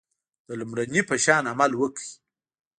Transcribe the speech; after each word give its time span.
د 0.47 0.49
لومړني 0.59 1.01
په 1.09 1.15
شان 1.23 1.43
عمل 1.51 1.71
وکړئ. 1.77 2.09